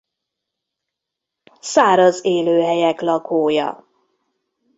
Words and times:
Száraz 1.61 2.23
élőhelyek 2.25 3.01
lakója. 3.01 3.87